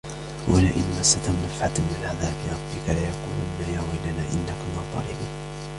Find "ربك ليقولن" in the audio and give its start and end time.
2.53-3.73